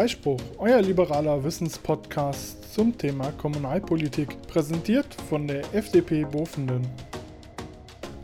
[0.00, 6.88] Freispruch, euer liberaler Wissenspodcast zum Thema Kommunalpolitik, präsentiert von der FDP Bofenden.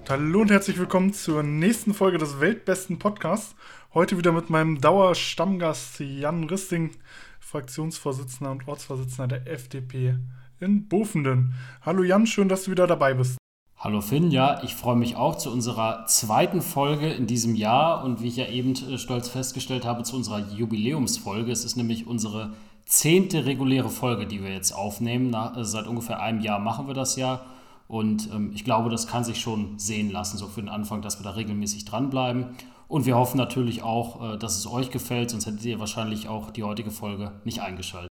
[0.09, 3.55] Hallo und herzlich willkommen zur nächsten Folge des weltbesten Podcasts.
[3.93, 6.93] Heute wieder mit meinem Dauerstammgast Jan Risting,
[7.41, 10.17] Fraktionsvorsitzender und Ortsvorsitzender der FDP
[10.61, 11.53] in Bofenden.
[11.83, 13.37] Hallo Jan, schön, dass du wieder dabei bist.
[13.79, 18.23] Hallo Finn, ja, ich freue mich auch zu unserer zweiten Folge in diesem Jahr und
[18.23, 21.53] wie ich ja eben äh, stolz festgestellt habe, zu unserer Jubiläumsfolge.
[21.53, 22.55] Es ist nämlich unsere
[22.87, 25.29] zehnte reguläre Folge, die wir jetzt aufnehmen.
[25.29, 27.43] Nach, äh, seit ungefähr einem Jahr machen wir das ja
[27.89, 31.21] und ähm, ich glaube, das kann sich schon sehen lassen, so für den Anfang, dass
[31.21, 32.57] wir da regelmäßig dranbleiben.
[32.89, 36.51] Und wir hoffen natürlich auch, äh, dass es euch gefällt, sonst hättet ihr wahrscheinlich auch
[36.51, 38.09] die heutige Folge nicht eingeschaltet.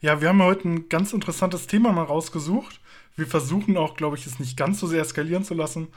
[0.00, 2.80] Ja, wir haben heute ein ganz interessantes Thema mal rausgesucht.
[3.18, 5.88] Wir versuchen auch, glaube ich, es nicht ganz so sehr eskalieren zu lassen.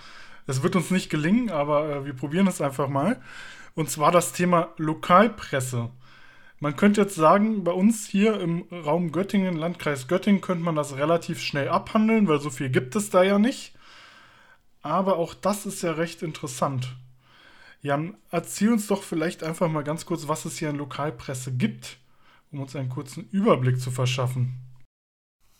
[0.47, 3.21] Es wird uns nicht gelingen, aber äh, wir probieren es einfach mal.
[3.75, 5.91] Und zwar das Thema Lokalpresse.
[6.59, 10.97] Man könnte jetzt sagen, bei uns hier im Raum Göttingen, Landkreis Göttingen, könnte man das
[10.97, 13.75] relativ schnell abhandeln, weil so viel gibt es da ja nicht.
[14.81, 16.95] Aber auch das ist ja recht interessant.
[17.83, 21.97] Jan, erzähl uns doch vielleicht einfach mal ganz kurz, was es hier in Lokalpresse gibt,
[22.51, 24.70] um uns einen kurzen Überblick zu verschaffen.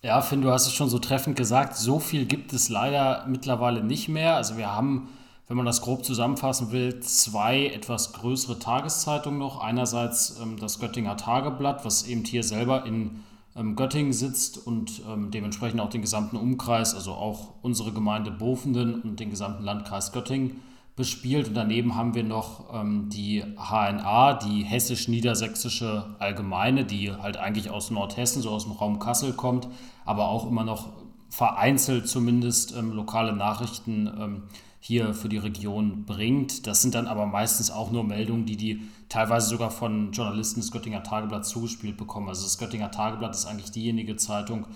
[0.03, 1.75] Ja, Finn, du hast es schon so treffend gesagt.
[1.75, 4.35] So viel gibt es leider mittlerweile nicht mehr.
[4.35, 5.09] Also wir haben,
[5.47, 9.61] wenn man das grob zusammenfassen will, zwei etwas größere Tageszeitungen noch.
[9.61, 13.23] Einerseits ähm, das Göttinger Tageblatt, was eben hier selber in
[13.55, 19.01] ähm, Göttingen sitzt und ähm, dementsprechend auch den gesamten Umkreis, also auch unsere Gemeinde Bofenden
[19.01, 20.61] und den gesamten Landkreis Göttingen
[21.01, 21.47] bespielt.
[21.47, 27.89] Und daneben haben wir noch ähm, die HNA, die Hessisch-Niedersächsische Allgemeine, die halt eigentlich aus
[27.89, 29.67] Nordhessen, so aus dem Raum Kassel kommt,
[30.05, 30.89] aber auch immer noch
[31.29, 34.43] vereinzelt zumindest ähm, lokale Nachrichten ähm,
[34.79, 36.67] hier für die Region bringt.
[36.67, 40.71] Das sind dann aber meistens auch nur Meldungen, die die teilweise sogar von Journalisten des
[40.71, 42.29] Göttinger Tageblatts zugespielt bekommen.
[42.29, 44.67] Also das Göttinger Tageblatt ist eigentlich diejenige Zeitung,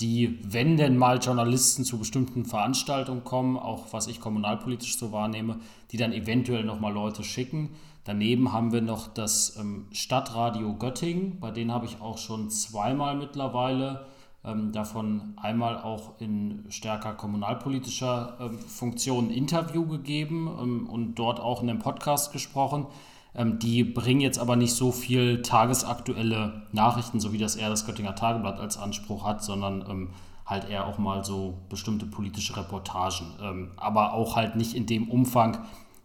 [0.00, 5.60] die, wenn denn mal Journalisten zu bestimmten Veranstaltungen kommen, auch was ich kommunalpolitisch so wahrnehme,
[5.92, 7.70] die dann eventuell nochmal Leute schicken.
[8.04, 13.16] Daneben haben wir noch das ähm, Stadtradio Göttingen, bei denen habe ich auch schon zweimal
[13.16, 14.06] mittlerweile,
[14.44, 20.48] ähm, davon einmal auch in stärker kommunalpolitischer ähm, Funktion ein Interview gegeben
[20.86, 22.86] und dort auch in einem Podcast gesprochen.
[23.34, 27.86] Ähm, die bringen jetzt aber nicht so viel tagesaktuelle Nachrichten, so wie das eher das
[27.86, 30.10] Göttinger Tageblatt als Anspruch hat, sondern ähm,
[30.46, 33.26] halt eher auch mal so bestimmte politische Reportagen.
[33.42, 35.58] Ähm, aber auch halt nicht in dem Umfang,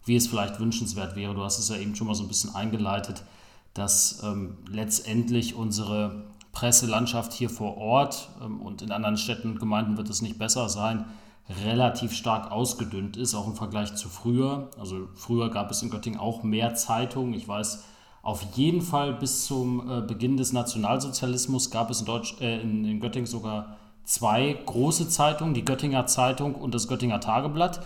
[0.05, 1.35] wie es vielleicht wünschenswert wäre.
[1.35, 3.23] Du hast es ja eben schon mal so ein bisschen eingeleitet,
[3.73, 9.97] dass ähm, letztendlich unsere Presselandschaft hier vor Ort ähm, und in anderen Städten und Gemeinden
[9.97, 11.05] wird es nicht besser sein,
[11.49, 14.69] relativ stark ausgedünnt ist, auch im Vergleich zu früher.
[14.79, 17.33] Also früher gab es in Göttingen auch mehr Zeitungen.
[17.33, 17.83] Ich weiß,
[18.21, 22.85] auf jeden Fall bis zum äh, Beginn des Nationalsozialismus gab es in, Deutsch, äh, in,
[22.85, 27.81] in Göttingen sogar zwei große Zeitungen, die Göttinger Zeitung und das Göttinger Tageblatt.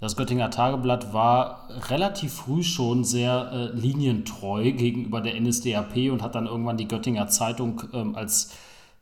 [0.00, 6.36] Das Göttinger Tageblatt war relativ früh schon sehr äh, linientreu gegenüber der NSDAP und hat
[6.36, 8.52] dann irgendwann die Göttinger Zeitung ähm, als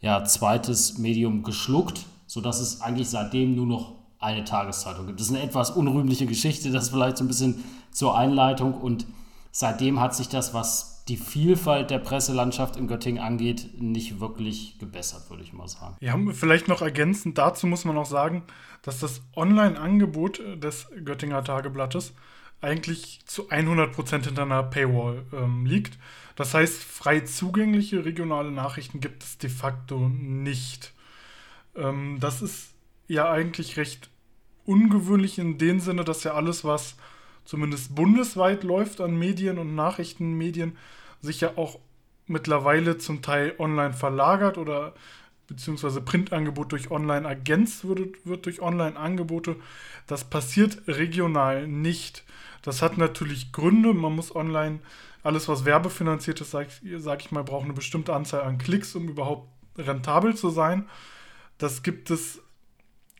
[0.00, 5.20] ja, zweites Medium geschluckt, sodass es eigentlich seitdem nur noch eine Tageszeitung gibt.
[5.20, 8.74] Das ist eine etwas unrühmliche Geschichte, das vielleicht so ein bisschen zur Einleitung.
[8.74, 9.06] Und
[9.52, 15.30] seitdem hat sich das, was die Vielfalt der Presselandschaft in Göttingen angeht, nicht wirklich gebessert,
[15.30, 15.96] würde ich mal sagen.
[16.00, 18.42] Ja, vielleicht noch ergänzend dazu muss man auch sagen,
[18.82, 22.12] dass das Online-Angebot des Göttinger Tageblattes
[22.60, 25.98] eigentlich zu 100% hinter einer Paywall ähm, liegt.
[26.34, 30.92] Das heißt, frei zugängliche regionale Nachrichten gibt es de facto nicht.
[31.76, 32.75] Ähm, das ist
[33.08, 34.10] ja eigentlich recht
[34.64, 36.96] ungewöhnlich in dem Sinne, dass ja alles, was
[37.44, 40.76] zumindest bundesweit läuft an Medien und Nachrichtenmedien,
[41.20, 41.78] sich ja auch
[42.26, 44.94] mittlerweile zum Teil online verlagert oder
[45.46, 49.56] beziehungsweise Printangebot durch online ergänzt wird, wird durch Online-Angebote.
[50.08, 52.24] Das passiert regional nicht.
[52.62, 53.94] Das hat natürlich Gründe.
[53.94, 54.80] Man muss online
[55.22, 56.68] alles, was werbefinanziert ist, sag,
[56.98, 59.48] sag ich mal, braucht eine bestimmte Anzahl an Klicks, um überhaupt
[59.78, 60.86] rentabel zu sein.
[61.58, 62.40] Das gibt es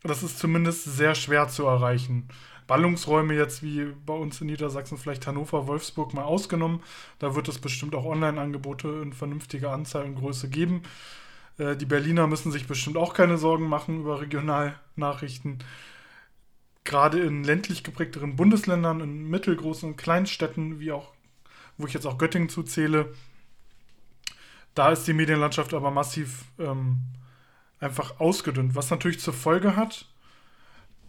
[0.07, 2.27] das ist zumindest sehr schwer zu erreichen.
[2.67, 6.81] Ballungsräume jetzt wie bei uns in Niedersachsen, vielleicht Hannover, Wolfsburg mal ausgenommen.
[7.19, 10.83] Da wird es bestimmt auch Online-Angebote in vernünftiger Anzahl und Größe geben.
[11.57, 15.59] Äh, die Berliner müssen sich bestimmt auch keine Sorgen machen über Regionalnachrichten.
[16.83, 21.13] Gerade in ländlich geprägteren Bundesländern, in mittelgroßen und Kleinstädten, wie auch,
[21.77, 23.13] wo ich jetzt auch Göttingen zuzähle,
[24.75, 26.99] da ist die Medienlandschaft aber massiv ähm,
[27.79, 30.07] einfach ausgedünnt, was natürlich zur Folge hat,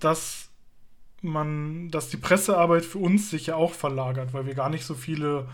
[0.00, 0.49] dass
[1.23, 4.94] man, dass die Pressearbeit für uns sich ja auch verlagert, weil wir gar nicht so
[4.94, 5.49] viele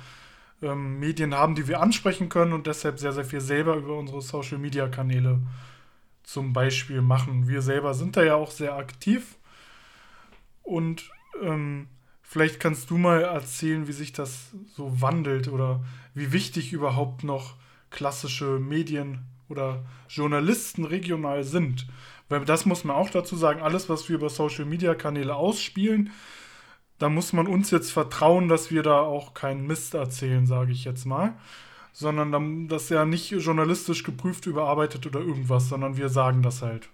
[0.63, 4.21] ähm, Medien haben, die wir ansprechen können und deshalb sehr, sehr viel selber über unsere
[4.21, 5.41] Social-Media-Kanäle
[6.23, 7.49] zum Beispiel machen.
[7.49, 9.37] Wir selber sind da ja auch sehr aktiv
[10.63, 11.11] und
[11.43, 11.89] ähm,
[12.23, 15.85] vielleicht kannst du mal erzählen, wie sich das so wandelt oder
[16.15, 17.55] wie wichtig überhaupt noch
[17.91, 21.87] klassische Medien oder Journalisten regional sind.
[22.29, 26.11] Weil das muss man auch dazu sagen, alles, was wir über Social-Media-Kanäle ausspielen,
[26.99, 30.85] da muss man uns jetzt vertrauen, dass wir da auch keinen Mist erzählen, sage ich
[30.85, 31.35] jetzt mal.
[31.93, 36.89] Sondern das ist ja nicht journalistisch geprüft, überarbeitet oder irgendwas, sondern wir sagen das halt.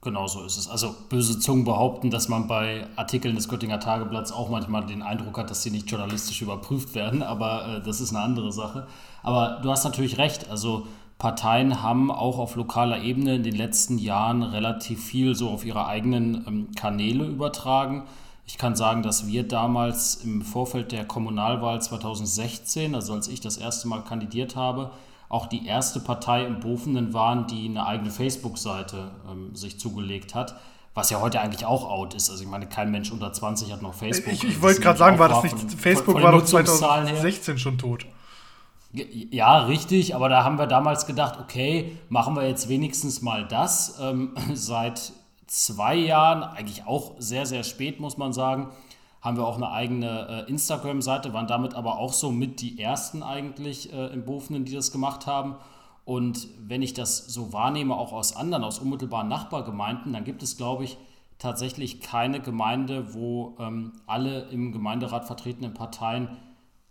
[0.00, 0.68] Genau so ist es.
[0.68, 5.36] Also böse Zungen behaupten, dass man bei Artikeln des Göttinger Tageblatts auch manchmal den Eindruck
[5.38, 8.86] hat, dass sie nicht journalistisch überprüft werden, aber äh, das ist eine andere Sache.
[9.24, 10.48] Aber du hast natürlich recht.
[10.50, 10.86] Also
[11.18, 15.86] Parteien haben auch auf lokaler Ebene in den letzten Jahren relativ viel so auf ihre
[15.86, 18.04] eigenen ähm, Kanäle übertragen.
[18.46, 23.56] Ich kann sagen, dass wir damals im Vorfeld der Kommunalwahl 2016, also als ich das
[23.56, 24.92] erste Mal kandidiert habe,
[25.28, 30.54] auch die erste Partei im Bofenden waren, die eine eigene Facebook-Seite ähm, sich zugelegt hat.
[30.94, 32.30] Was ja heute eigentlich auch out ist.
[32.30, 34.32] Also ich meine, kein Mensch unter 20 hat noch Facebook.
[34.32, 37.58] Ich, ich wollte gerade sagen, war das nicht, Facebook war doch 2016 her.
[37.58, 38.06] schon tot.
[38.90, 43.98] Ja, richtig, aber da haben wir damals gedacht, okay, machen wir jetzt wenigstens mal das.
[44.00, 45.12] Ähm, seit
[45.46, 48.70] zwei Jahren, eigentlich auch sehr, sehr spät, muss man sagen,
[49.20, 53.22] haben wir auch eine eigene äh, Instagram-Seite, waren damit aber auch so mit die ersten
[53.22, 55.56] eigentlich äh, im Bofenen, die das gemacht haben.
[56.04, 60.56] Und wenn ich das so wahrnehme, auch aus anderen, aus unmittelbaren Nachbargemeinden, dann gibt es,
[60.56, 60.96] glaube ich,
[61.38, 66.28] tatsächlich keine Gemeinde, wo ähm, alle im Gemeinderat vertretenen Parteien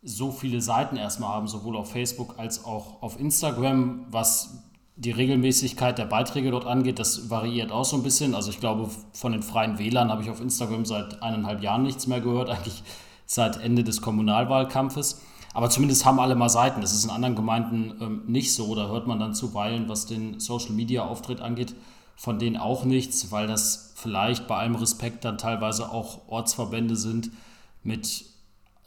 [0.04, 4.64] so viele Seiten erstmal haben, sowohl auf Facebook als auch auf Instagram, was
[4.96, 8.34] die Regelmäßigkeit der Beiträge dort angeht, das variiert auch so ein bisschen.
[8.34, 12.08] Also ich glaube, von den freien Wählern habe ich auf Instagram seit eineinhalb Jahren nichts
[12.08, 12.84] mehr gehört, eigentlich
[13.26, 15.22] seit Ende des Kommunalwahlkampfes.
[15.54, 16.82] Aber zumindest haben alle mal Seiten.
[16.82, 18.76] Das ist in anderen Gemeinden ähm, nicht so.
[18.76, 21.76] Da hört man dann zuweilen, was den Social-Media-Auftritt angeht,
[22.16, 27.32] von denen auch nichts, weil das vielleicht bei allem Respekt dann teilweise auch Ortsverbände sind
[27.84, 28.26] mit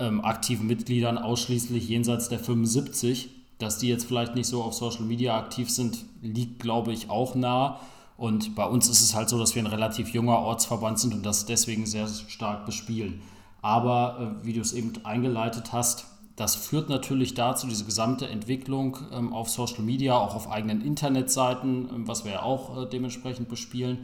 [0.00, 3.31] ähm, aktiven Mitgliedern ausschließlich jenseits der 75
[3.61, 7.35] dass die jetzt vielleicht nicht so auf Social Media aktiv sind, liegt, glaube ich, auch
[7.35, 7.79] nah.
[8.17, 11.25] Und bei uns ist es halt so, dass wir ein relativ junger Ortsverband sind und
[11.25, 13.20] das deswegen sehr stark bespielen.
[13.62, 16.06] Aber äh, wie du es eben eingeleitet hast,
[16.37, 21.88] das führt natürlich dazu, diese gesamte Entwicklung ähm, auf Social Media, auch auf eigenen Internetseiten,
[21.94, 23.99] ähm, was wir ja auch äh, dementsprechend bespielen,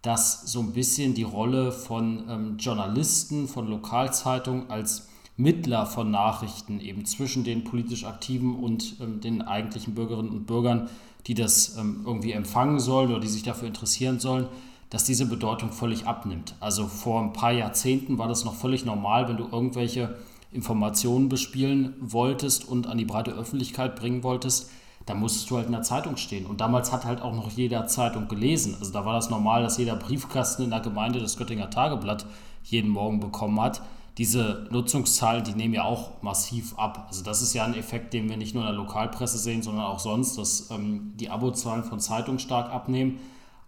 [0.00, 6.80] dass so ein bisschen die Rolle von ähm, Journalisten, von Lokalzeitungen als Mittler von Nachrichten
[6.80, 10.88] eben zwischen den politisch Aktiven und ähm, den eigentlichen Bürgerinnen und Bürgern,
[11.26, 14.46] die das ähm, irgendwie empfangen sollen oder die sich dafür interessieren sollen,
[14.90, 16.54] dass diese Bedeutung völlig abnimmt.
[16.60, 20.16] Also vor ein paar Jahrzehnten war das noch völlig normal, wenn du irgendwelche
[20.52, 24.70] Informationen bespielen wolltest und an die breite Öffentlichkeit bringen wolltest,
[25.04, 26.46] da musstest du halt in der Zeitung stehen.
[26.46, 28.76] Und damals hat halt auch noch jeder Zeitung gelesen.
[28.78, 32.24] Also da war das normal, dass jeder Briefkasten in der Gemeinde das Göttinger Tageblatt
[32.62, 33.82] jeden Morgen bekommen hat
[34.18, 37.06] diese Nutzungszahlen, die nehmen ja auch massiv ab.
[37.08, 39.84] Also das ist ja ein Effekt, den wir nicht nur in der Lokalpresse sehen, sondern
[39.84, 43.18] auch sonst, dass ähm, die Abozahlen von Zeitungen stark abnehmen.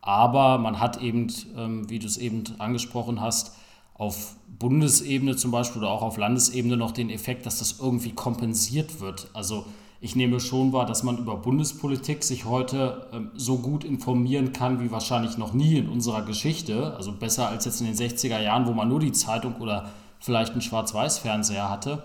[0.00, 3.56] Aber man hat eben, ähm, wie du es eben angesprochen hast,
[3.94, 9.00] auf Bundesebene zum Beispiel oder auch auf Landesebene noch den Effekt, dass das irgendwie kompensiert
[9.00, 9.28] wird.
[9.32, 9.64] Also
[10.00, 14.80] ich nehme schon wahr, dass man über Bundespolitik sich heute ähm, so gut informieren kann
[14.80, 16.94] wie wahrscheinlich noch nie in unserer Geschichte.
[16.96, 19.90] Also besser als jetzt in den 60er Jahren, wo man nur die Zeitung oder
[20.26, 22.02] vielleicht einen Schwarz-Weiß-Fernseher hatte.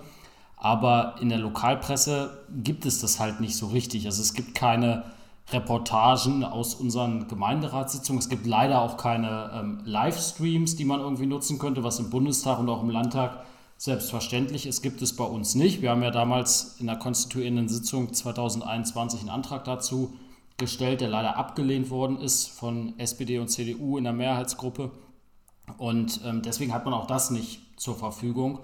[0.56, 4.06] Aber in der Lokalpresse gibt es das halt nicht so richtig.
[4.06, 5.04] Also es gibt keine
[5.50, 8.20] Reportagen aus unseren Gemeinderatssitzungen.
[8.20, 12.60] Es gibt leider auch keine ähm, Livestreams, die man irgendwie nutzen könnte, was im Bundestag
[12.60, 13.44] und auch im Landtag
[13.78, 15.82] selbstverständlich ist, gibt es bei uns nicht.
[15.82, 20.14] Wir haben ja damals in der konstituierenden Sitzung 2021 einen Antrag dazu
[20.58, 24.92] gestellt, der leider abgelehnt worden ist von SPD und CDU in der Mehrheitsgruppe.
[25.80, 28.60] Und ähm, deswegen hat man auch das nicht zur Verfügung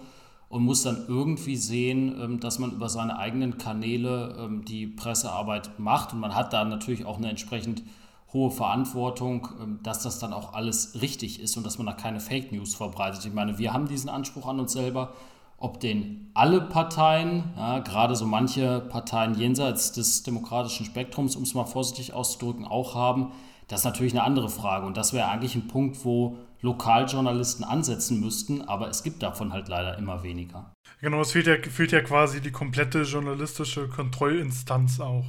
[0.48, 5.80] und muss dann irgendwie sehen, ähm, dass man über seine eigenen Kanäle ähm, die Pressearbeit
[5.80, 6.14] macht.
[6.14, 7.84] Und man hat da natürlich auch eine entsprechend
[8.32, 12.20] hohe Verantwortung, ähm, dass das dann auch alles richtig ist und dass man da keine
[12.20, 13.26] Fake News verbreitet.
[13.26, 15.14] Ich meine, wir haben diesen Anspruch an uns selber,
[15.58, 21.56] ob den alle Parteien, ja, gerade so manche Parteien jenseits des demokratischen Spektrums, um es
[21.56, 23.32] mal vorsichtig auszudrücken, auch haben,
[23.68, 24.86] das ist natürlich eine andere Frage.
[24.86, 29.68] Und das wäre eigentlich ein Punkt, wo Lokaljournalisten ansetzen müssten, aber es gibt davon halt
[29.68, 30.74] leider immer weniger.
[31.02, 35.26] Genau, es fehlt ja, fehlt ja quasi die komplette journalistische Kontrollinstanz auch.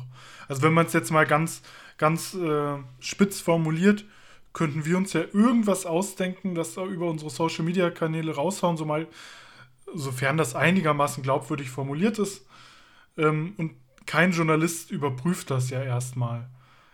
[0.48, 1.62] Also wenn man es jetzt mal ganz,
[1.98, 4.04] ganz äh, spitz formuliert,
[4.54, 9.06] könnten wir uns ja irgendwas ausdenken, das über unsere Social-Media-Kanäle raushauen, so mal
[9.94, 12.46] sofern das einigermaßen glaubwürdig formuliert ist.
[13.16, 13.72] Ähm, und
[14.06, 16.48] kein Journalist überprüft das ja erstmal.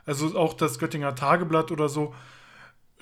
[0.04, 2.14] Also auch das Göttinger Tageblatt oder so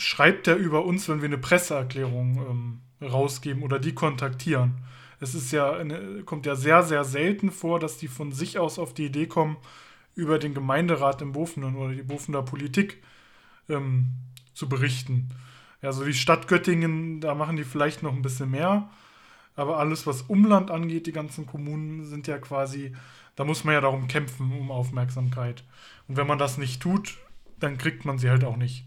[0.03, 4.85] schreibt er über uns, wenn wir eine Presseerklärung ähm, rausgeben oder die kontaktieren.
[5.21, 8.79] Es ist ja eine, kommt ja sehr, sehr selten vor, dass die von sich aus
[8.79, 9.57] auf die Idee kommen,
[10.15, 13.03] über den Gemeinderat im Bofenen oder die Bofener Politik
[13.69, 14.09] ähm,
[14.53, 15.31] zu berichten.
[15.81, 18.91] Ja, so die Stadt Göttingen, da machen die vielleicht noch ein bisschen mehr.
[19.55, 22.95] Aber alles, was Umland angeht, die ganzen Kommunen sind ja quasi,
[23.37, 25.65] da muss man ja darum kämpfen, um Aufmerksamkeit.
[26.09, 27.19] Und wenn man das nicht tut,
[27.59, 28.85] dann kriegt man sie halt auch nicht.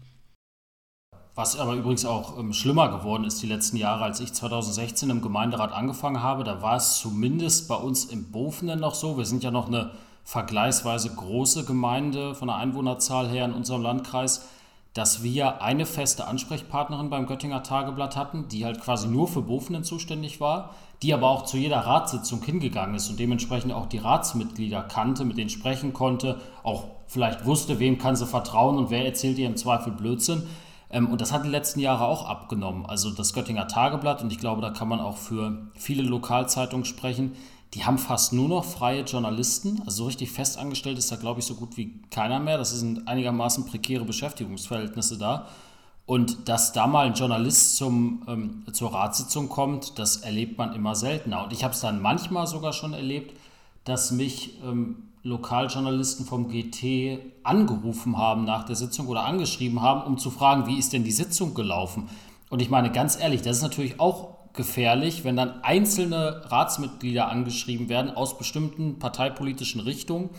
[1.36, 5.22] Was aber übrigens auch ähm, schlimmer geworden ist die letzten Jahre, als ich 2016 im
[5.22, 9.16] Gemeinderat angefangen habe, da war es zumindest bei uns im Bofenen noch so.
[9.16, 9.90] Wir sind ja noch eine
[10.24, 14.48] vergleichsweise große Gemeinde von der Einwohnerzahl her in unserem Landkreis
[14.96, 19.84] dass wir eine feste Ansprechpartnerin beim Göttinger Tageblatt hatten, die halt quasi nur für Bofenen
[19.84, 24.82] zuständig war, die aber auch zu jeder Ratssitzung hingegangen ist und dementsprechend auch die Ratsmitglieder
[24.82, 29.36] kannte, mit denen sprechen konnte, auch vielleicht wusste, wem kann sie vertrauen und wer erzählt
[29.36, 30.44] ihr im Zweifel Blödsinn.
[30.90, 32.86] Ähm, und das hat die letzten Jahre auch abgenommen.
[32.86, 37.36] Also das Göttinger Tageblatt, und ich glaube, da kann man auch für viele Lokalzeitungen sprechen,
[37.74, 39.80] die haben fast nur noch freie Journalisten.
[39.80, 42.58] Also so richtig festangestellt ist da, glaube ich, so gut wie keiner mehr.
[42.58, 45.48] Das sind einigermaßen prekäre Beschäftigungsverhältnisse da.
[46.06, 50.94] Und dass da mal ein Journalist zum, ähm, zur Ratssitzung kommt, das erlebt man immer
[50.94, 51.44] seltener.
[51.44, 53.36] Und ich habe es dann manchmal sogar schon erlebt,
[53.82, 60.18] dass mich ähm, Lokaljournalisten vom GT angerufen haben nach der Sitzung oder angeschrieben haben, um
[60.18, 62.08] zu fragen, wie ist denn die Sitzung gelaufen?
[62.48, 67.88] Und ich meine, ganz ehrlich, das ist natürlich auch gefährlich, wenn dann einzelne Ratsmitglieder angeschrieben
[67.88, 70.30] werden aus bestimmten parteipolitischen Richtungen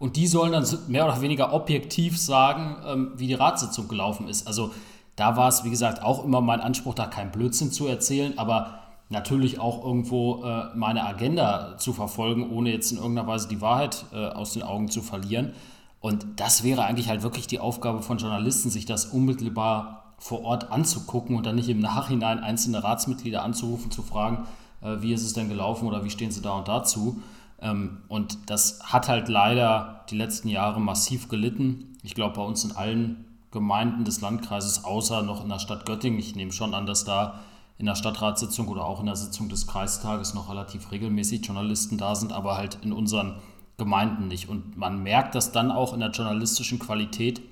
[0.00, 4.48] und die sollen dann mehr oder weniger objektiv sagen, ähm, wie die Ratssitzung gelaufen ist.
[4.48, 4.72] Also
[5.14, 8.81] da war es, wie gesagt, auch immer mein Anspruch, da kein Blödsinn zu erzählen, aber
[9.12, 14.04] natürlich auch irgendwo äh, meine Agenda zu verfolgen, ohne jetzt in irgendeiner Weise die Wahrheit
[14.12, 15.52] äh, aus den Augen zu verlieren.
[16.00, 20.72] Und das wäre eigentlich halt wirklich die Aufgabe von Journalisten, sich das unmittelbar vor Ort
[20.72, 24.46] anzugucken und dann nicht im Nachhinein einzelne Ratsmitglieder anzurufen, zu fragen,
[24.80, 27.22] äh, wie ist es denn gelaufen oder wie stehen sie da und dazu.
[27.60, 31.96] Ähm, und das hat halt leider die letzten Jahre massiv gelitten.
[32.02, 36.18] Ich glaube, bei uns in allen Gemeinden des Landkreises, außer noch in der Stadt Göttingen.
[36.18, 37.40] Ich nehme schon an, dass da
[37.82, 42.14] in der Stadtratssitzung oder auch in der Sitzung des Kreistages noch relativ regelmäßig Journalisten da
[42.14, 43.40] sind, aber halt in unseren
[43.76, 44.48] Gemeinden nicht.
[44.48, 47.42] Und man merkt das dann auch in der journalistischen Qualität,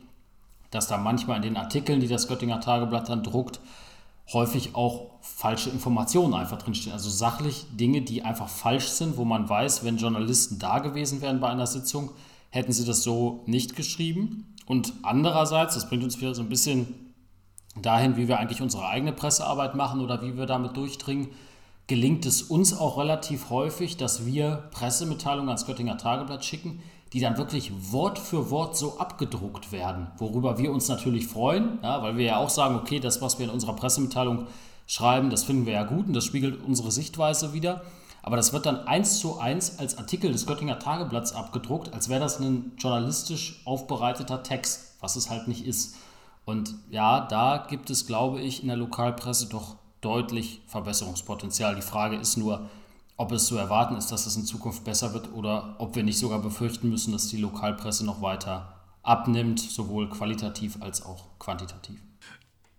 [0.70, 3.58] dass da manchmal in den Artikeln, die das Göttinger Tageblatt dann druckt,
[4.32, 6.92] häufig auch falsche Informationen einfach drinstehen.
[6.92, 11.40] Also sachlich Dinge, die einfach falsch sind, wo man weiß, wenn Journalisten da gewesen wären
[11.40, 12.12] bei einer Sitzung,
[12.50, 14.54] hätten sie das so nicht geschrieben.
[14.66, 17.09] Und andererseits, das bringt uns wieder so ein bisschen
[17.76, 21.28] dahin, wie wir eigentlich unsere eigene Pressearbeit machen oder wie wir damit durchdringen,
[21.86, 26.80] gelingt es uns auch relativ häufig, dass wir Pressemitteilungen ans Göttinger Tageblatt schicken,
[27.12, 32.02] die dann wirklich Wort für Wort so abgedruckt werden, worüber wir uns natürlich freuen, ja,
[32.02, 34.46] weil wir ja auch sagen, okay, das, was wir in unserer Pressemitteilung
[34.86, 37.82] schreiben, das finden wir ja gut und das spiegelt unsere Sichtweise wieder.
[38.22, 42.20] Aber das wird dann eins zu eins als Artikel des Göttinger Tageblatts abgedruckt, als wäre
[42.20, 45.96] das ein journalistisch aufbereiteter Text, was es halt nicht ist.
[46.50, 51.76] Und ja, da gibt es, glaube ich, in der Lokalpresse doch deutlich Verbesserungspotenzial.
[51.76, 52.68] Die Frage ist nur,
[53.16, 56.18] ob es zu erwarten ist, dass es in Zukunft besser wird oder ob wir nicht
[56.18, 62.00] sogar befürchten müssen, dass die Lokalpresse noch weiter abnimmt, sowohl qualitativ als auch quantitativ.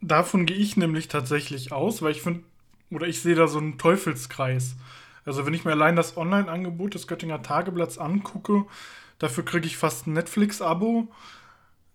[0.01, 2.43] Davon gehe ich nämlich tatsächlich aus, weil ich finde,
[2.89, 4.75] oder ich sehe da so einen Teufelskreis.
[5.23, 8.65] Also wenn ich mir allein das Online-Angebot des Göttinger Tageblatts angucke,
[9.17, 11.07] dafür kriege ich fast ein Netflix-Abo.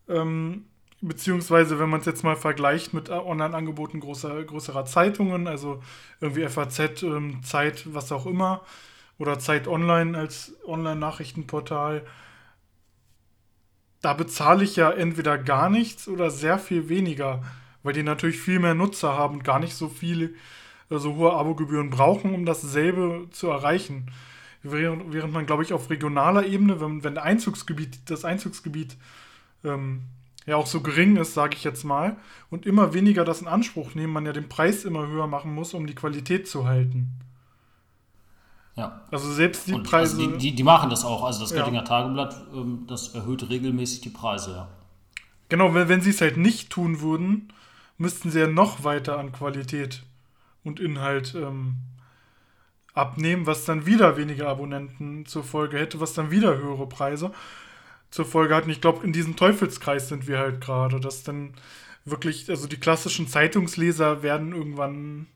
[0.09, 0.64] Ähm,
[1.00, 5.83] beziehungsweise wenn man es jetzt mal vergleicht mit äh, Online-Angeboten großer, größerer Zeitungen, also
[6.21, 8.62] irgendwie FAZ, ähm, Zeit, was auch immer,
[9.19, 12.05] oder Zeit Online als Online-Nachrichtenportal,
[14.03, 17.43] da bezahle ich ja entweder gar nichts oder sehr viel weniger,
[17.83, 20.31] weil die natürlich viel mehr Nutzer haben und gar nicht so viele,
[20.88, 24.11] so also hohe Abogebühren brauchen, um dasselbe zu erreichen.
[24.62, 28.97] Während, während man, glaube ich, auf regionaler Ebene, wenn, wenn Einzugsgebiet, das Einzugsgebiet
[29.65, 30.03] ähm,
[30.47, 32.17] ja auch so gering ist, sage ich jetzt mal,
[32.50, 35.75] und immer weniger das in Anspruch nehmen, man ja den Preis immer höher machen muss,
[35.75, 37.11] um die Qualität zu halten.
[38.76, 39.03] Ja.
[39.11, 40.17] Also selbst die und Preise.
[40.17, 41.25] Also die, die, die, machen das auch.
[41.25, 41.85] Also das Göttinger ja.
[41.85, 44.69] Tageblatt, ähm, das erhöht regelmäßig die Preise, ja.
[45.49, 47.53] Genau, wenn, wenn sie es halt nicht tun würden,
[47.99, 50.03] müssten sie ja noch weiter an Qualität
[50.62, 51.76] und Inhalt ähm,
[52.93, 57.33] abnehmen, was dann wieder weniger Abonnenten zur Folge hätte, was dann wieder höhere Preise
[58.11, 58.71] zur Folge hatten.
[58.71, 61.55] Ich glaube, in diesem Teufelskreis sind wir halt gerade, dass dann
[62.05, 65.27] wirklich, also die klassischen Zeitungsleser werden irgendwann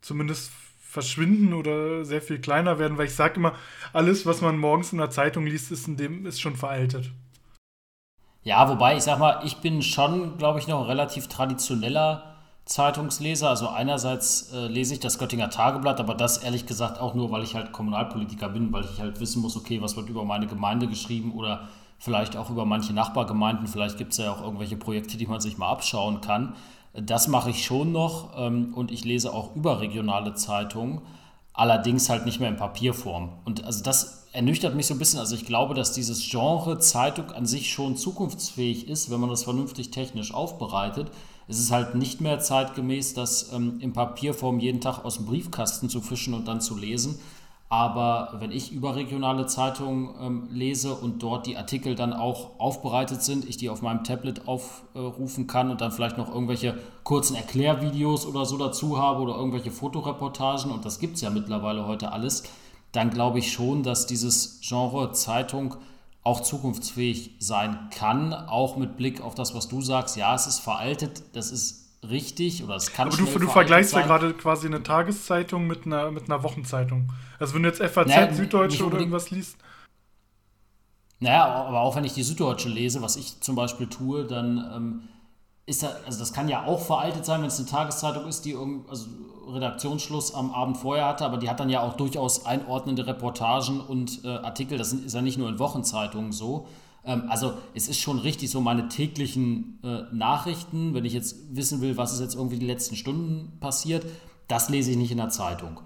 [0.00, 0.50] zumindest
[0.80, 3.54] verschwinden oder sehr viel kleiner werden, weil ich sage immer,
[3.92, 7.10] alles, was man morgens in der Zeitung liest, ist, in dem, ist schon veraltet.
[8.44, 12.33] Ja, wobei ich sag mal, ich bin schon, glaube ich, noch relativ traditioneller
[12.64, 13.48] Zeitungsleser.
[13.48, 17.42] Also einerseits äh, lese ich das Göttinger Tageblatt, aber das ehrlich gesagt auch nur, weil
[17.42, 20.86] ich halt Kommunalpolitiker bin, weil ich halt wissen muss, okay, was wird über meine Gemeinde
[20.86, 21.68] geschrieben oder
[21.98, 23.66] vielleicht auch über manche Nachbargemeinden.
[23.66, 26.54] Vielleicht gibt es ja auch irgendwelche Projekte, die man sich mal abschauen kann.
[26.94, 31.00] Das mache ich schon noch ähm, und ich lese auch überregionale Zeitungen,
[31.52, 33.30] allerdings halt nicht mehr in Papierform.
[33.44, 35.20] Und also das ernüchtert mich so ein bisschen.
[35.20, 39.44] Also ich glaube, dass dieses Genre Zeitung an sich schon zukunftsfähig ist, wenn man das
[39.44, 41.10] vernünftig technisch aufbereitet.
[41.46, 45.88] Es ist halt nicht mehr zeitgemäß, das ähm, in Papierform jeden Tag aus dem Briefkasten
[45.88, 47.18] zu fischen und dann zu lesen,
[47.68, 53.48] aber wenn ich überregionale Zeitungen ähm, lese und dort die Artikel dann auch aufbereitet sind,
[53.48, 58.46] ich die auf meinem Tablet aufrufen kann und dann vielleicht noch irgendwelche kurzen Erklärvideos oder
[58.46, 62.44] so dazu habe oder irgendwelche Fotoreportagen, und das gibt es ja mittlerweile heute alles,
[62.94, 65.76] dann glaube ich schon, dass dieses Genre Zeitung
[66.22, 70.16] auch zukunftsfähig sein kann, auch mit Blick auf das, was du sagst.
[70.16, 74.02] Ja, es ist veraltet, das ist richtig oder es kann Aber du, du vergleichst sein.
[74.02, 77.12] ja gerade quasi eine Tageszeitung mit einer, mit einer Wochenzeitung.
[77.38, 79.56] Also wenn du jetzt FAZ, naja, Süddeutsche oder irgendwas liest.
[81.20, 85.08] Naja, aber auch wenn ich die Süddeutsche lese, was ich zum Beispiel tue, dann ähm,
[85.66, 88.52] ist da, also das kann ja auch veraltet sein, wenn es eine Tageszeitung ist, die
[88.52, 89.06] irgend, also
[89.52, 94.24] Redaktionsschluss am Abend vorher hatte, aber die hat dann ja auch durchaus einordnende Reportagen und
[94.24, 94.78] äh, Artikel.
[94.78, 96.66] Das ist ja nicht nur in Wochenzeitungen so.
[97.04, 101.80] Ähm, also es ist schon richtig, so meine täglichen äh, Nachrichten, wenn ich jetzt wissen
[101.80, 104.06] will, was ist jetzt irgendwie die letzten Stunden passiert,
[104.48, 105.80] das lese ich nicht in der Zeitung.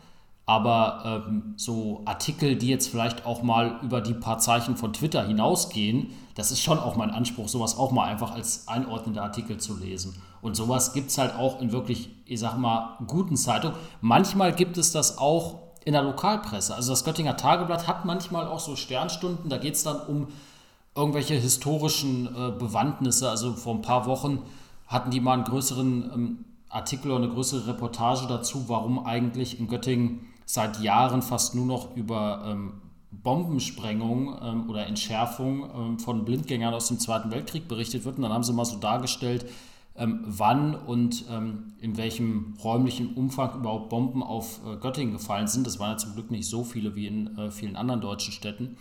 [0.46, 5.26] Aber ähm, so Artikel, die jetzt vielleicht auch mal über die paar Zeichen von Twitter
[5.26, 9.76] hinausgehen, das ist schon auch mein Anspruch, sowas auch mal einfach als einordnende Artikel zu
[9.76, 10.14] lesen.
[10.40, 13.76] Und sowas gibt es halt auch in wirklich, ich sag mal, guten Zeitungen.
[14.00, 16.74] Manchmal gibt es das auch in der Lokalpresse.
[16.74, 20.28] Also das Göttinger Tageblatt hat manchmal auch so Sternstunden, da geht es dann um
[20.94, 23.30] irgendwelche historischen äh, Bewandtnisse.
[23.30, 24.42] Also vor ein paar Wochen
[24.86, 29.68] hatten die mal einen größeren ähm, Artikel oder eine größere Reportage dazu, warum eigentlich in
[29.68, 36.74] Göttingen seit Jahren fast nur noch über ähm, Bombensprengung ähm, oder Entschärfung ähm, von Blindgängern
[36.74, 38.16] aus dem Zweiten Weltkrieg berichtet wird.
[38.16, 39.46] Und dann haben sie mal so dargestellt,
[39.98, 45.66] ähm, wann und ähm, in welchem räumlichen Umfang überhaupt Bomben auf äh, Göttingen gefallen sind.
[45.66, 48.76] Das waren ja zum Glück nicht so viele wie in äh, vielen anderen deutschen Städten.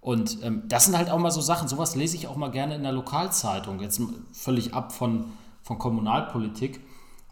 [0.00, 2.74] Und ähm, das sind halt auch mal so Sachen, sowas lese ich auch mal gerne
[2.74, 4.00] in der Lokalzeitung, jetzt
[4.32, 5.24] völlig ab von,
[5.62, 6.80] von Kommunalpolitik.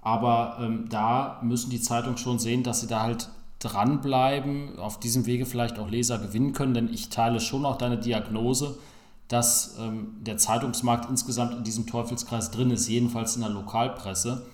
[0.02, 5.26] Aber ähm, da müssen die Zeitungen schon sehen, dass sie da halt dranbleiben, auf diesem
[5.26, 8.78] Wege vielleicht auch Leser gewinnen können, denn ich teile schon auch deine Diagnose,
[9.28, 14.46] dass ähm, der Zeitungsmarkt insgesamt in diesem Teufelskreis drin ist, jedenfalls in der Lokalpresse,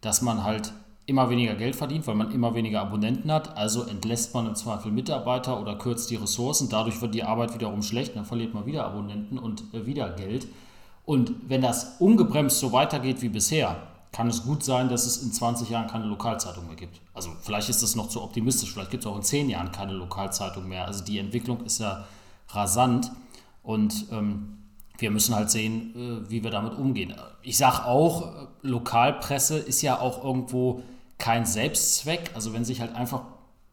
[0.00, 0.72] dass man halt
[1.06, 3.56] immer weniger Geld verdient, weil man immer weniger Abonnenten hat.
[3.56, 6.68] Also entlässt man im Zweifel Mitarbeiter oder kürzt die Ressourcen.
[6.68, 8.14] Dadurch wird die Arbeit wiederum schlecht.
[8.14, 10.46] Dann verliert man wieder Abonnenten und äh, wieder Geld.
[11.04, 13.76] Und wenn das ungebremst so weitergeht wie bisher,
[14.12, 17.00] kann es gut sein, dass es in 20 Jahren keine Lokalzeitung mehr gibt.
[17.14, 18.72] Also vielleicht ist das noch zu optimistisch.
[18.72, 20.86] Vielleicht gibt es auch in 10 Jahren keine Lokalzeitung mehr.
[20.86, 22.04] Also die Entwicklung ist ja
[22.50, 23.10] rasant.
[23.62, 24.58] Und ähm,
[24.98, 27.14] wir müssen halt sehen, äh, wie wir damit umgehen.
[27.42, 30.82] Ich sage auch, äh, Lokalpresse ist ja auch irgendwo
[31.18, 32.30] kein Selbstzweck.
[32.34, 33.22] Also wenn sich halt einfach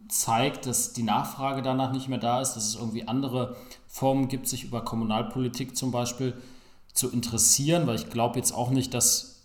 [0.08, 3.56] zeigt, dass die Nachfrage danach nicht mehr da ist, dass es irgendwie andere
[3.88, 6.34] Formen gibt, sich über Kommunalpolitik zum Beispiel
[6.94, 9.38] zu interessieren, weil ich glaube jetzt auch nicht, dass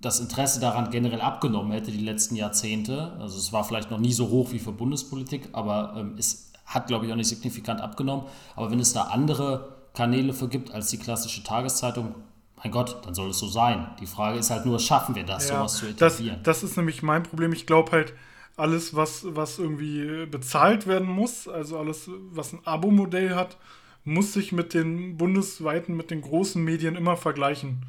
[0.00, 3.12] das Interesse daran generell abgenommen hätte die letzten Jahrzehnte.
[3.18, 6.86] Also es war vielleicht noch nie so hoch wie für Bundespolitik, aber ähm, es hat,
[6.86, 8.26] glaube ich, auch nicht signifikant abgenommen.
[8.54, 12.14] Aber wenn es da andere Kanäle für gibt als die klassische Tageszeitung,
[12.62, 13.90] mein Gott, dann soll es so sein.
[13.98, 16.38] Die Frage ist halt nur, schaffen wir das, ja, sowas zu etablieren?
[16.44, 17.52] Das, das ist nämlich mein Problem.
[17.52, 18.14] Ich glaube halt,
[18.56, 23.56] alles, was, was irgendwie bezahlt werden muss, also alles, was ein Abo-Modell hat,
[24.04, 27.84] muss sich mit den bundesweiten, mit den großen Medien immer vergleichen.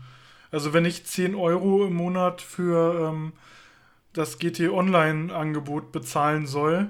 [0.50, 3.34] Also wenn ich 10 Euro im Monat für ähm,
[4.14, 6.90] das GT Online-Angebot bezahlen soll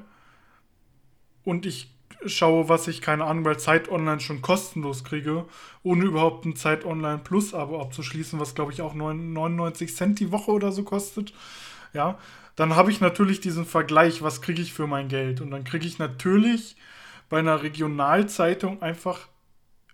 [1.44, 1.92] und ich
[2.26, 5.46] schaue, was ich, keine Ahnung, bei Zeit Online schon kostenlos kriege,
[5.84, 10.32] ohne überhaupt ein Zeit Online Plus Abo abzuschließen, was glaube ich auch 99 Cent die
[10.32, 11.34] Woche oder so kostet,
[11.94, 12.18] ja,
[12.56, 15.40] dann habe ich natürlich diesen Vergleich, was kriege ich für mein Geld.
[15.40, 16.76] Und dann kriege ich natürlich
[17.30, 19.28] bei einer Regionalzeitung einfach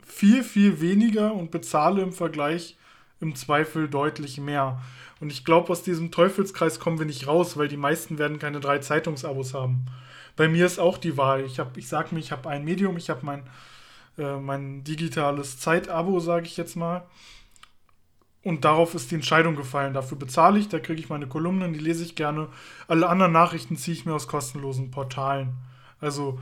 [0.03, 2.77] viel, viel weniger und bezahle im Vergleich
[3.19, 4.81] im Zweifel deutlich mehr.
[5.19, 8.59] Und ich glaube, aus diesem Teufelskreis kommen wir nicht raus, weil die meisten werden keine
[8.59, 9.85] drei Zeitungsabos haben
[10.35, 11.45] bei mir ist auch die Wahl.
[11.45, 13.43] Ich, hab, ich sag mir, ich habe ein Medium, ich habe mein,
[14.17, 17.05] äh, mein digitales Zeitabo, sage ich jetzt mal.
[18.43, 19.93] Und darauf ist die Entscheidung gefallen.
[19.93, 22.47] Dafür bezahle ich, da kriege ich meine Kolumnen, die lese ich gerne.
[22.87, 25.53] Alle anderen Nachrichten ziehe ich mir aus kostenlosen Portalen.
[25.99, 26.39] Also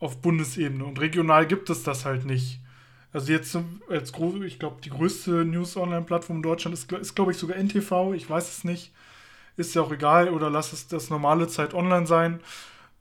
[0.00, 0.84] auf Bundesebene.
[0.84, 2.60] Und regional gibt es das halt nicht.
[3.12, 3.56] Also jetzt
[3.88, 4.12] als
[4.44, 8.12] ich glaube, die größte News-Online-Plattform in Deutschland ist, ist glaube ich, sogar NTV.
[8.14, 8.92] Ich weiß es nicht.
[9.56, 10.30] Ist ja auch egal.
[10.30, 12.40] Oder lass es das normale Zeit online sein.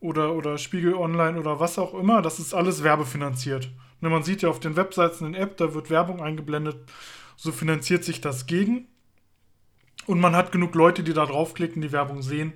[0.03, 2.21] Oder, oder Spiegel Online oder was auch immer.
[2.21, 3.71] Das ist alles werbefinanziert.
[4.01, 6.75] Ne, man sieht ja auf den Webseiten in App, da wird Werbung eingeblendet.
[7.37, 8.89] So finanziert sich das gegen.
[10.05, 12.51] Und man hat genug Leute, die da draufklicken, die Werbung sehen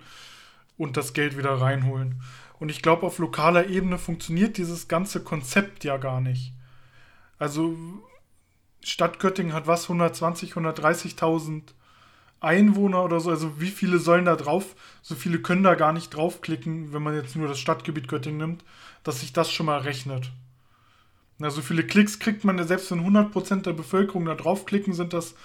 [0.75, 2.21] und das Geld wieder reinholen.
[2.60, 6.51] Und ich glaube, auf lokaler Ebene funktioniert dieses ganze Konzept ja gar nicht.
[7.39, 7.77] Also
[8.83, 11.63] Stadt Göttingen hat was, 120, 130.000
[12.39, 13.30] Einwohner oder so.
[13.30, 14.76] Also wie viele sollen da drauf?
[15.02, 18.63] So viele können da gar nicht draufklicken, wenn man jetzt nur das Stadtgebiet Göttingen nimmt,
[19.04, 20.32] dass sich das schon mal rechnet.
[21.39, 25.13] Na, so viele Klicks kriegt man ja, selbst wenn 100% der Bevölkerung da draufklicken, sind
[25.13, 25.36] das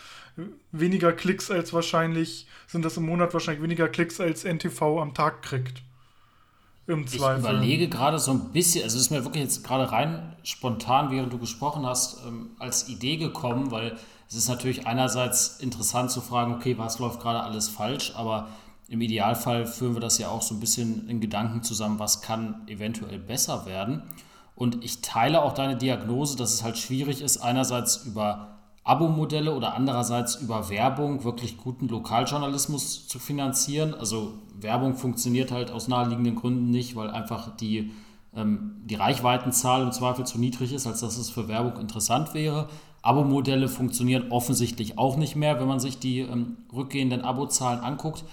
[0.71, 5.43] weniger Klicks als wahrscheinlich, sind das im Monat wahrscheinlich weniger Klicks als NTV am Tag
[5.43, 5.83] kriegt.
[6.87, 7.39] Im Zweifel.
[7.39, 11.11] Ich überlege gerade so ein bisschen, also es ist mir wirklich jetzt gerade rein spontan,
[11.11, 13.97] während du gesprochen hast, ähm, als Idee gekommen, weil
[14.33, 18.49] es ist natürlich einerseits interessant zu fragen, okay, was läuft gerade alles falsch, aber
[18.89, 22.67] im Idealfall führen wir das ja auch so ein bisschen in Gedanken zusammen, was kann
[22.67, 24.03] eventuell besser werden.
[24.55, 29.75] Und ich teile auch deine Diagnose, dass es halt schwierig ist, einerseits über Abo-Modelle oder
[29.75, 33.93] andererseits über Werbung wirklich guten Lokaljournalismus zu finanzieren.
[33.93, 37.93] Also Werbung funktioniert halt aus naheliegenden Gründen nicht, weil einfach die,
[38.35, 42.71] ähm, die Reichweitenzahl im Zweifel zu niedrig ist, als dass es für Werbung interessant wäre.
[43.03, 48.25] Abo-Modelle funktionieren offensichtlich auch nicht mehr, wenn man sich die ähm, rückgehenden Abozahlen anguckt.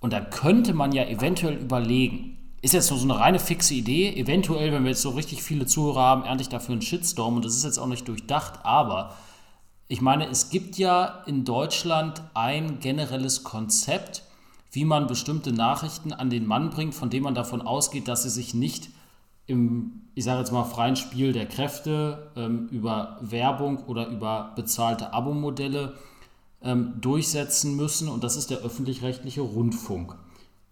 [0.00, 4.14] Und da könnte man ja eventuell überlegen, ist jetzt nur so eine reine fixe Idee,
[4.14, 7.44] eventuell, wenn wir jetzt so richtig viele Zuhörer haben, ernte ich dafür einen Shitstorm und
[7.44, 9.14] das ist jetzt auch nicht durchdacht, aber
[9.88, 14.24] ich meine, es gibt ja in Deutschland ein generelles Konzept,
[14.72, 18.30] wie man bestimmte Nachrichten an den Mann bringt, von dem man davon ausgeht, dass sie
[18.30, 18.88] sich nicht
[19.46, 25.12] im, ich sage jetzt mal, freien Spiel der Kräfte ähm, über Werbung oder über bezahlte
[25.12, 25.94] Abo-Modelle
[26.62, 28.08] ähm, durchsetzen müssen.
[28.08, 30.16] Und das ist der öffentlich-rechtliche Rundfunk,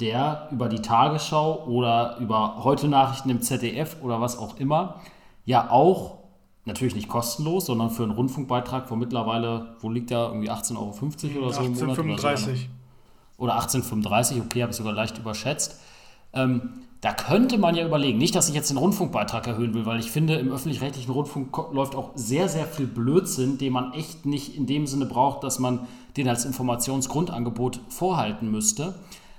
[0.01, 5.01] der über die Tagesschau oder über heute Nachrichten im ZDF oder was auch immer
[5.45, 6.19] ja auch
[6.65, 11.47] natürlich nicht kostenlos, sondern für einen Rundfunkbeitrag von mittlerweile, wo liegt der, irgendwie 18,50 Euro
[11.47, 11.99] oder so im Monat?
[11.99, 12.67] 18,35.
[13.37, 15.81] Oder 18,35, okay, habe ich sogar leicht überschätzt.
[16.33, 16.71] Ähm,
[17.05, 20.11] da könnte man ja überlegen, nicht, dass ich jetzt den Rundfunkbeitrag erhöhen will, weil ich
[20.11, 24.65] finde, im öffentlich-rechtlichen Rundfunk läuft auch sehr, sehr viel Blödsinn, den man echt nicht in
[24.65, 25.87] dem Sinne braucht, dass man
[26.17, 28.95] den als Informationsgrundangebot vorhalten müsste.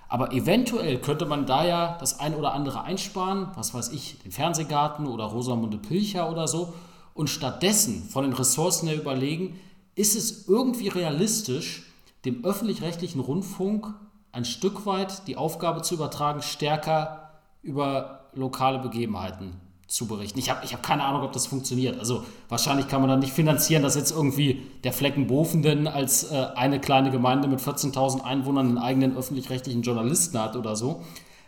[0.07, 4.31] Aber eventuell könnte man da ja das ein oder andere einsparen, was weiß ich, den
[4.31, 6.75] Fernsehgarten oder Rosamunde Pilcher oder so,
[7.15, 9.59] und stattdessen von den Ressourcen her überlegen,
[9.95, 11.91] ist es irgendwie realistisch,
[12.25, 13.91] dem öffentlich-rechtlichen Rundfunk
[14.31, 17.24] ein Stück weit die Aufgabe zu übertragen, stärker
[17.65, 20.39] über lokale Begebenheiten zu berichten.
[20.39, 21.99] Ich habe ich hab keine Ahnung, ob das funktioniert.
[21.99, 26.47] Also wahrscheinlich kann man dann nicht finanzieren, dass jetzt irgendwie der Flecken Bofenden als äh,
[26.55, 31.03] eine kleine Gemeinde mit 14.000 Einwohnern einen eigenen öffentlich-rechtlichen Journalisten hat oder so.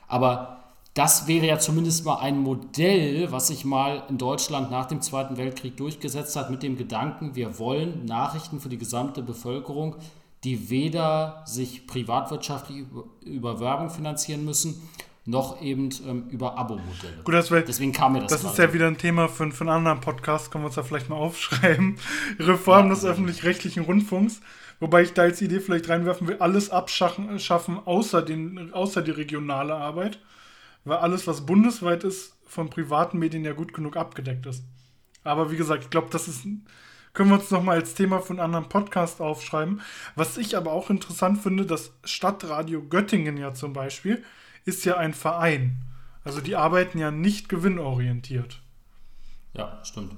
[0.08, 0.58] Aber
[0.94, 5.38] das wäre ja zumindest mal ein Modell, was sich mal in Deutschland nach dem Zweiten
[5.38, 9.96] Weltkrieg durchgesetzt hat, mit dem Gedanken, wir wollen Nachrichten für die gesamte Bevölkerung,
[10.44, 12.86] die weder sich privatwirtschaftlich
[13.24, 14.90] über, Werbung finanzieren müssen,
[15.28, 17.22] noch eben ähm, über Abo-Modelle.
[17.24, 18.32] Gut, das wär, Deswegen kam mir das.
[18.32, 20.84] Das ist ja wieder ein Thema für, für einen anderen Podcast, können wir uns da
[20.84, 21.98] vielleicht mal aufschreiben.
[22.40, 24.42] Reform ja, des öffentlich-rechtlichen Rundfunks.
[24.80, 29.76] Wobei ich da als Idee vielleicht reinwerfen will, alles abschaffen außer, den, außer die regionale
[29.76, 30.20] Arbeit
[30.88, 34.64] weil alles, was bundesweit ist, von privaten Medien ja gut genug abgedeckt ist.
[35.24, 36.46] Aber wie gesagt, ich glaube, das ist,
[37.14, 39.82] können wir uns nochmal als Thema von einem anderen Podcast aufschreiben.
[40.16, 44.24] Was ich aber auch interessant finde, das Stadtradio Göttingen ja zum Beispiel,
[44.68, 45.78] ist ja ein Verein.
[46.24, 48.62] Also die arbeiten ja nicht gewinnorientiert.
[49.54, 50.14] Ja, stimmt.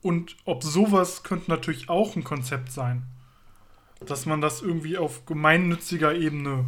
[0.00, 3.04] Und ob sowas könnte natürlich auch ein Konzept sein.
[4.00, 6.64] Dass man das irgendwie auf gemeinnütziger Ebene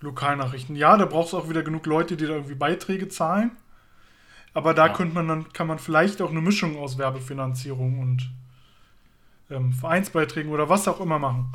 [0.00, 0.76] Lokalnachrichten.
[0.76, 3.52] Ja, da brauchst du auch wieder genug Leute, die da irgendwie Beiträge zahlen.
[4.54, 4.92] Aber da ja.
[4.92, 8.30] könnte man dann, kann man vielleicht auch eine Mischung aus Werbefinanzierung und
[9.50, 11.52] ähm, Vereinsbeiträgen oder was auch immer machen.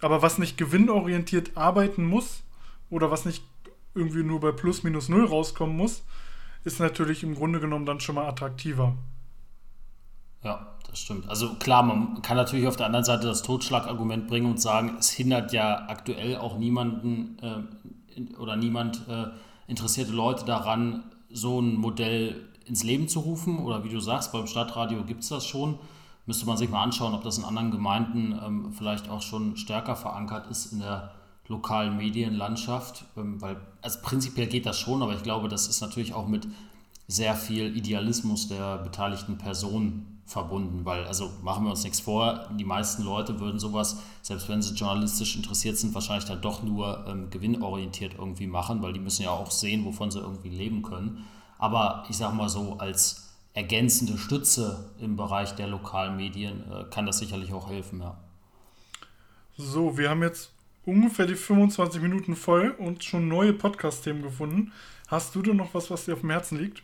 [0.00, 2.44] Aber was nicht gewinnorientiert arbeiten muss
[2.90, 3.42] oder was nicht
[3.96, 6.04] irgendwie nur bei plus minus null rauskommen muss,
[6.64, 8.94] ist natürlich im Grunde genommen dann schon mal attraktiver.
[10.42, 11.28] Ja, das stimmt.
[11.28, 15.10] Also klar, man kann natürlich auf der anderen Seite das Totschlagargument bringen und sagen, es
[15.10, 19.26] hindert ja aktuell auch niemanden äh, oder niemand äh,
[19.66, 23.58] interessierte Leute daran, so ein Modell ins Leben zu rufen.
[23.58, 25.78] Oder wie du sagst, beim Stadtradio gibt es das schon.
[26.26, 29.96] müsste man sich mal anschauen, ob das in anderen Gemeinden ähm, vielleicht auch schon stärker
[29.96, 31.12] verankert ist in der
[31.48, 36.14] lokalen Medienlandschaft, ähm, weil also prinzipiell geht das schon, aber ich glaube, das ist natürlich
[36.14, 36.46] auch mit
[37.08, 42.64] sehr viel Idealismus der beteiligten Personen verbunden, weil, also machen wir uns nichts vor, die
[42.64, 47.30] meisten Leute würden sowas, selbst wenn sie journalistisch interessiert sind, wahrscheinlich dann doch nur ähm,
[47.30, 51.24] gewinnorientiert irgendwie machen, weil die müssen ja auch sehen, wovon sie irgendwie leben können.
[51.58, 57.06] Aber ich sag mal so, als ergänzende Stütze im Bereich der lokalen Medien äh, kann
[57.06, 58.16] das sicherlich auch helfen, ja.
[59.56, 60.50] So, wir haben jetzt
[60.86, 64.72] ungefähr die 25 Minuten voll und schon neue Podcast-Themen gefunden.
[65.08, 66.82] Hast du denn noch was, was dir auf dem Herzen liegt?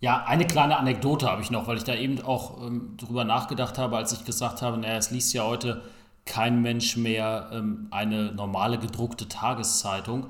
[0.00, 3.76] Ja, eine kleine Anekdote habe ich noch, weil ich da eben auch ähm, drüber nachgedacht
[3.76, 5.82] habe, als ich gesagt habe, naja, es liest ja heute
[6.24, 10.28] kein Mensch mehr ähm, eine normale gedruckte Tageszeitung.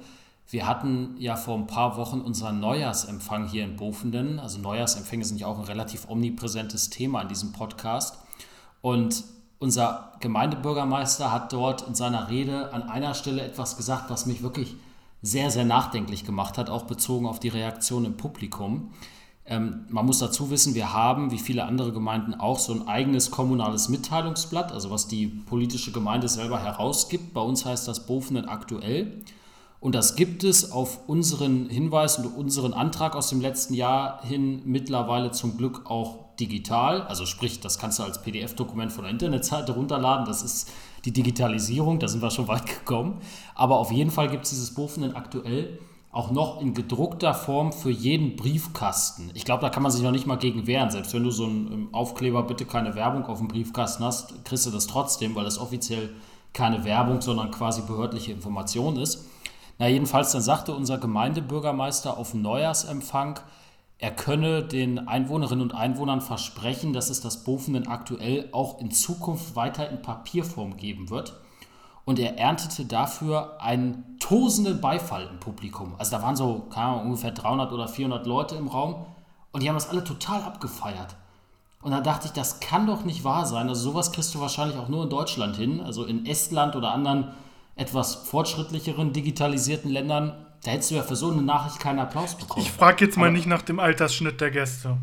[0.49, 4.41] Wir hatten ja vor ein paar Wochen unseren Neujahrsempfang hier in Bofenden.
[4.41, 8.19] Also Neujahrsempfänge sind ja auch ein relativ omnipräsentes Thema in diesem Podcast.
[8.81, 9.23] Und
[9.61, 14.75] unser Gemeindebürgermeister hat dort in seiner Rede an einer Stelle etwas gesagt, was mich wirklich
[15.23, 18.91] sehr, sehr nachdenklich gemacht hat, auch bezogen auf die Reaktion im Publikum.
[19.45, 23.31] Ähm, man muss dazu wissen, wir haben, wie viele andere Gemeinden auch, so ein eigenes
[23.31, 27.35] kommunales Mitteilungsblatt, also was die politische Gemeinde selber herausgibt.
[27.35, 29.23] Bei uns heißt das Bofenen aktuell.
[29.79, 34.63] Und das gibt es auf unseren Hinweis und unseren Antrag aus dem letzten Jahr hin
[34.65, 37.03] mittlerweile zum Glück auch digital.
[37.03, 40.25] Also sprich, das kannst du als PDF-Dokument von der Internetseite runterladen.
[40.25, 40.71] Das ist
[41.05, 43.21] die Digitalisierung, da sind wir schon weit gekommen.
[43.55, 45.79] Aber auf jeden Fall gibt es dieses Bofenen aktuell
[46.13, 49.31] auch noch in gedruckter Form für jeden Briefkasten.
[49.35, 50.91] Ich glaube, da kann man sich noch nicht mal gegen wehren.
[50.91, 54.67] Selbst wenn du so einen ähm, Aufkleber, bitte keine Werbung auf dem Briefkasten hast, kriegst
[54.67, 56.11] du das trotzdem, weil das offiziell
[56.53, 59.25] keine Werbung, sondern quasi behördliche Information ist.
[59.79, 63.39] Na, jedenfalls, dann sagte unser Gemeindebürgermeister auf Neujahrsempfang,
[64.01, 69.57] er könne den Einwohnerinnen und Einwohnern versprechen, dass es das Bofenen aktuell auch in Zukunft
[69.57, 71.35] weiter in Papierform geben wird
[72.07, 75.95] und er erntete dafür einen tosenden Beifall im Publikum.
[75.99, 79.05] Also da waren so Ahnung, ungefähr 300 oder 400 Leute im Raum
[79.53, 81.17] und die haben das alle total abgefeiert.
[81.83, 83.69] Und da dachte ich, das kann doch nicht wahr sein.
[83.69, 85.81] Also sowas kriegst du wahrscheinlich auch nur in Deutschland hin.
[85.81, 87.33] Also in Estland oder anderen
[87.75, 92.65] etwas fortschrittlicheren, digitalisierten Ländern, da hättest du ja für so eine Nachricht keinen Applaus bekommen.
[92.65, 94.99] Ich frage jetzt mal Aber, nicht nach dem Altersschnitt der Gäste.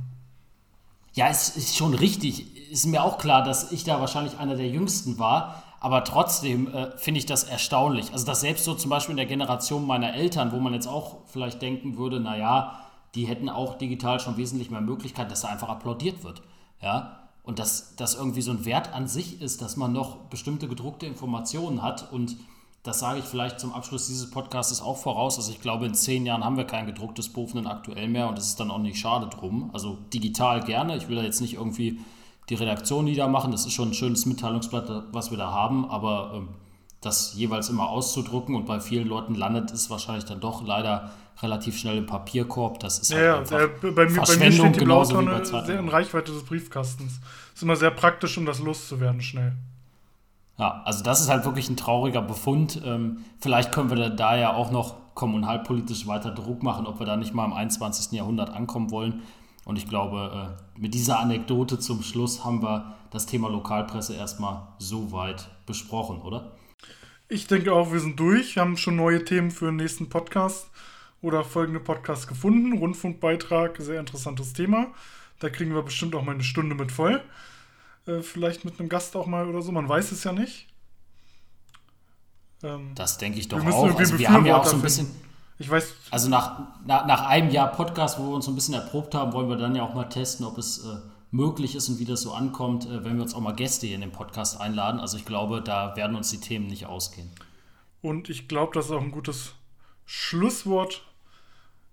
[1.13, 2.71] Ja, es ist schon richtig.
[2.71, 5.63] Ist mir auch klar, dass ich da wahrscheinlich einer der Jüngsten war.
[5.79, 8.11] Aber trotzdem äh, finde ich das erstaunlich.
[8.11, 11.17] Also, dass selbst so zum Beispiel in der Generation meiner Eltern, wo man jetzt auch
[11.27, 12.81] vielleicht denken würde, naja,
[13.15, 16.43] die hätten auch digital schon wesentlich mehr Möglichkeiten, dass da einfach applaudiert wird.
[16.81, 17.19] Ja.
[17.41, 21.05] Und dass das irgendwie so ein Wert an sich ist, dass man noch bestimmte gedruckte
[21.05, 22.11] Informationen hat.
[22.11, 22.35] Und
[22.83, 25.37] das sage ich vielleicht zum Abschluss dieses Podcasts auch voraus.
[25.37, 28.47] Also ich glaube, in zehn Jahren haben wir kein gedrucktes Bofenen aktuell mehr und es
[28.47, 29.71] ist dann auch nicht schade drum.
[29.73, 30.95] Also digital gerne.
[30.95, 31.99] Ich will da jetzt nicht irgendwie
[32.49, 33.51] die Redaktion niedermachen.
[33.51, 36.49] Das ist schon ein schönes Mitteilungsblatt, was wir da haben, aber ähm,
[37.01, 41.11] das jeweils immer auszudrucken und bei vielen Leuten landet es wahrscheinlich dann doch leider
[41.41, 42.79] relativ schnell im Papierkorb.
[42.79, 45.89] Das ist halt ja, einfach der, bei, mir, bei mir steht die Blautonne sehr in
[45.89, 47.19] Reichweite des Briefkastens.
[47.53, 49.53] Ist immer sehr praktisch, um das loszuwerden schnell.
[50.57, 52.81] Ja, also das ist halt wirklich ein trauriger Befund.
[52.83, 57.15] Ähm, vielleicht können wir da ja auch noch kommunalpolitisch weiter Druck machen, ob wir da
[57.15, 58.11] nicht mal im 21.
[58.11, 59.21] Jahrhundert ankommen wollen.
[59.65, 64.67] Und ich glaube, äh, mit dieser Anekdote zum Schluss haben wir das Thema Lokalpresse erstmal
[64.79, 66.53] so weit besprochen, oder?
[67.29, 68.55] Ich denke auch, wir sind durch.
[68.55, 70.69] Wir haben schon neue Themen für den nächsten Podcast
[71.21, 72.77] oder folgende Podcast gefunden.
[72.77, 74.87] Rundfunkbeitrag, sehr interessantes Thema.
[75.39, 77.21] Da kriegen wir bestimmt auch mal eine Stunde mit voll.
[78.07, 80.67] Äh, vielleicht mit einem Gast auch mal oder so, man weiß es ja nicht.
[82.63, 83.97] Ähm, das denke ich doch auch.
[83.97, 85.07] Also wir haben ja auch so ein bisschen.
[85.59, 85.93] Ich weiß.
[86.11, 89.33] Also nach, nach, nach einem Jahr Podcast, wo wir uns so ein bisschen erprobt haben,
[89.33, 90.97] wollen wir dann ja auch mal testen, ob es äh,
[91.31, 93.95] möglich ist und wie das so ankommt, äh, wenn wir uns auch mal Gäste hier
[93.95, 94.99] in den Podcast einladen.
[94.99, 97.31] Also ich glaube, da werden uns die Themen nicht ausgehen.
[98.01, 99.53] Und ich glaube, das ist auch ein gutes
[100.05, 101.03] Schlusswort.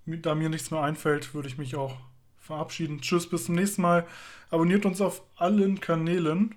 [0.06, 1.96] Da mir nichts mehr einfällt, würde ich mich auch
[2.44, 3.00] verabschieden.
[3.00, 4.06] Tschüss, bis zum nächsten Mal.
[4.50, 6.54] Abonniert uns auf allen Kanälen.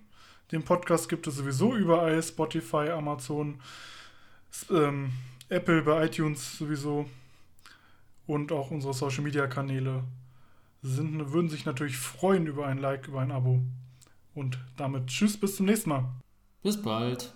[0.51, 3.59] Den Podcast gibt es sowieso überall: Spotify, Amazon,
[4.69, 5.11] ähm,
[5.49, 7.09] Apple, bei iTunes sowieso
[8.27, 10.03] und auch unsere Social Media Kanäle
[10.83, 13.61] sind, würden sich natürlich freuen über ein Like, über ein Abo.
[14.35, 16.05] Und damit tschüss, bis zum nächsten Mal.
[16.61, 17.33] Bis bald.